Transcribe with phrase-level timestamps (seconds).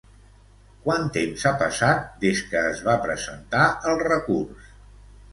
[0.85, 4.73] Quant temps ha passat des que es va presentar el recurs?